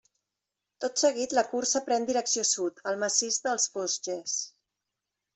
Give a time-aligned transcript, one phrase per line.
[0.85, 4.39] Tot seguit la cursa pren direcció sud, al massís dels Vosges.